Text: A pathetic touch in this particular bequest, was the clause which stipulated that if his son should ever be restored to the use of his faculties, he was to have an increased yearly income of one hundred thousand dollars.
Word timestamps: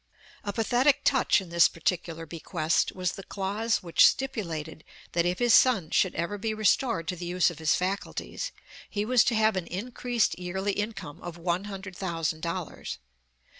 A 0.43 0.51
pathetic 0.51 1.01
touch 1.03 1.41
in 1.41 1.49
this 1.49 1.67
particular 1.69 2.25
bequest, 2.25 2.91
was 2.93 3.11
the 3.11 3.21
clause 3.21 3.83
which 3.83 4.07
stipulated 4.07 4.83
that 5.11 5.27
if 5.27 5.37
his 5.37 5.53
son 5.53 5.91
should 5.91 6.15
ever 6.15 6.39
be 6.39 6.55
restored 6.55 7.07
to 7.09 7.15
the 7.15 7.27
use 7.27 7.51
of 7.51 7.59
his 7.59 7.75
faculties, 7.75 8.51
he 8.89 9.05
was 9.05 9.23
to 9.25 9.35
have 9.35 9.55
an 9.55 9.67
increased 9.67 10.39
yearly 10.39 10.71
income 10.71 11.21
of 11.21 11.37
one 11.37 11.65
hundred 11.65 11.95
thousand 11.95 12.41
dollars. 12.41 12.97